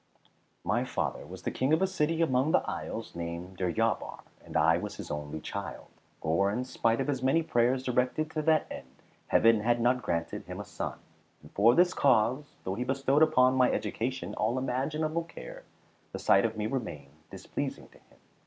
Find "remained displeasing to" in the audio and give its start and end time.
16.65-17.99